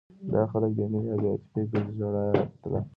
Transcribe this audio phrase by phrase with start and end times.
[0.31, 2.79] دا خلک بې مینې او بې عاطفې ګرځي ژړا یې راتله.